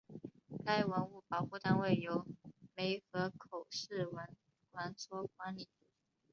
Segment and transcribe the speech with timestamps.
[0.65, 2.25] 该文物保护单位由
[2.75, 4.27] 梅河口市文
[4.71, 5.67] 管所管理。